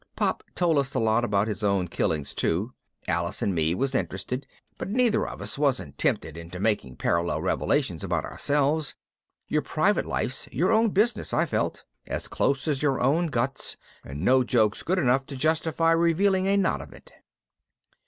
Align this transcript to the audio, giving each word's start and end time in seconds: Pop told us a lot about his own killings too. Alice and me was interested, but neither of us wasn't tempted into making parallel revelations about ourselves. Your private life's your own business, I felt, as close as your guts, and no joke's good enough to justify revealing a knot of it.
Pop 0.15 0.41
told 0.55 0.79
us 0.79 0.95
a 0.95 0.99
lot 0.99 1.23
about 1.23 1.47
his 1.47 1.63
own 1.63 1.87
killings 1.87 2.33
too. 2.33 2.73
Alice 3.07 3.43
and 3.43 3.53
me 3.53 3.75
was 3.75 3.93
interested, 3.93 4.47
but 4.79 4.89
neither 4.89 5.27
of 5.27 5.43
us 5.43 5.59
wasn't 5.59 5.99
tempted 5.99 6.35
into 6.35 6.59
making 6.59 6.95
parallel 6.95 7.43
revelations 7.43 8.03
about 8.03 8.25
ourselves. 8.25 8.95
Your 9.47 9.61
private 9.61 10.07
life's 10.07 10.47
your 10.51 10.71
own 10.71 10.89
business, 10.89 11.35
I 11.35 11.45
felt, 11.45 11.83
as 12.07 12.27
close 12.27 12.67
as 12.67 12.81
your 12.81 12.97
guts, 13.27 13.77
and 14.03 14.21
no 14.21 14.43
joke's 14.43 14.81
good 14.81 14.97
enough 14.97 15.27
to 15.27 15.35
justify 15.35 15.91
revealing 15.91 16.47
a 16.47 16.57
knot 16.57 16.81
of 16.81 16.93
it. 16.93 17.11